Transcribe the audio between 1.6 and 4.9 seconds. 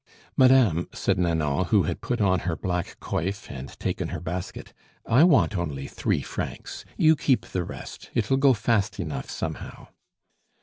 who had put on her black coif and taken her basket,